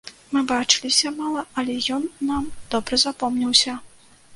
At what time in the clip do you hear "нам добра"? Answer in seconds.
2.33-3.05